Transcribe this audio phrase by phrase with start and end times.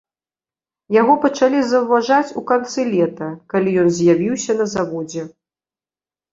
[1.01, 5.31] Яго пачалі заўважаць у канцы лета, калі ён з'явіўся на заводзе.